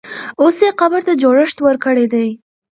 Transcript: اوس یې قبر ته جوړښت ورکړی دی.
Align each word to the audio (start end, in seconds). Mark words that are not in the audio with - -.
اوس 0.41 0.57
یې 0.65 0.71
قبر 0.79 1.01
ته 1.07 1.13
جوړښت 1.21 1.57
ورکړی 1.61 2.05
دی. 2.13 2.27